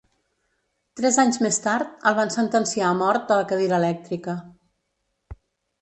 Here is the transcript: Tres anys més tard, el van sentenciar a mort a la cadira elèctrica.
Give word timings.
Tres 0.99 1.19
anys 1.23 1.37
més 1.47 1.61
tard, 1.67 1.93
el 2.13 2.17
van 2.21 2.33
sentenciar 2.37 2.89
a 2.91 2.97
mort 3.05 3.37
a 3.37 3.41
la 3.43 3.47
cadira 3.53 3.81
elèctrica. 3.81 4.37